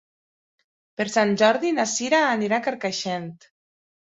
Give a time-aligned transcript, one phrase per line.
[1.01, 3.31] Per Sant Jordi na Cira anirà a Carcaixent.